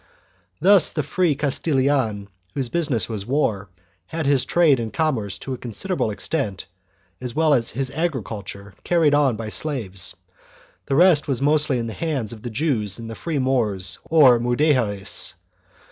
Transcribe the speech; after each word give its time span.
1 0.57 0.57
Thus 0.61 0.89
the 0.93 1.03
free 1.03 1.35
Castilian, 1.35 2.27
whose 2.55 2.69
business 2.69 3.07
was 3.07 3.23
war, 3.23 3.69
had 4.07 4.25
his 4.25 4.45
trade 4.45 4.79
and 4.79 4.91
commerce 4.91 5.37
to 5.37 5.53
a 5.53 5.59
considerable 5.59 6.09
extent, 6.09 6.65
as 7.21 7.35
well 7.35 7.53
as 7.53 7.69
his 7.69 7.91
agriculture, 7.91 8.73
carried 8.83 9.13
on 9.13 9.35
by 9.35 9.49
slaves, 9.49 10.13
and 10.15 10.83
the 10.87 10.95
rest 10.95 11.27
was 11.27 11.39
mostly 11.39 11.77
in 11.77 11.85
the 11.85 11.93
hands 11.93 12.33
of 12.33 12.41
the 12.41 12.49
Jews 12.49 12.97
and 12.97 13.11
the 13.11 13.15
free 13.15 13.37
Moors 13.37 13.99
or 14.03 14.39
Mudejares. 14.39 15.35